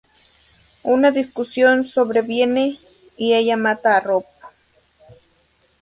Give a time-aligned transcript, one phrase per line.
[0.83, 2.79] Una discusión sobreviene
[3.17, 4.25] y ella mata a Rob.